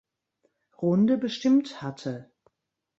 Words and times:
Runde 0.81 1.15
bestimmt 1.19 1.83
hatte. 1.83 2.31